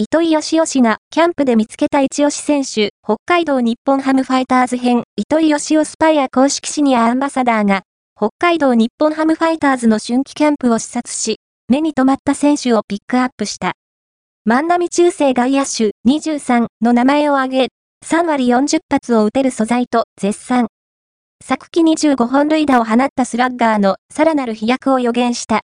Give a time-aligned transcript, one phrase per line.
[0.00, 7.82] 糸井義雄氏がキャンプで見つけた一押し選手、北海道日本ハムファイターズ編、糸井義雄スパイア公式シニアアンバサダーが、
[8.16, 13.72] 北海道日本ハムファイターズの春季キャンプを視察し、目に留まった選手をピックアップした。
[14.44, 17.68] 万波中世外野手23の名前を挙げ、
[18.06, 20.68] 3割40発を打てる素材と絶賛。
[21.44, 25.56] 昨季25本塁打を放ったスラッガーのさらなる飛躍を予言した。